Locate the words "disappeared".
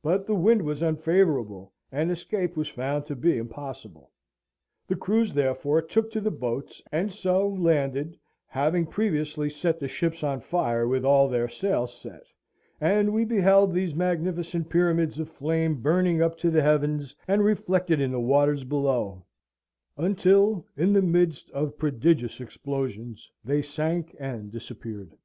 24.52-25.16